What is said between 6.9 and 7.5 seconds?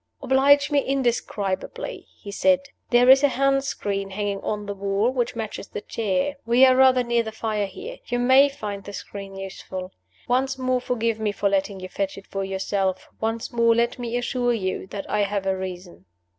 near the